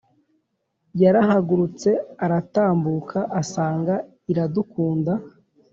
[1.01, 1.89] yarahagurutse
[2.23, 3.95] aratambuka asanga
[4.31, 5.13] iradukunda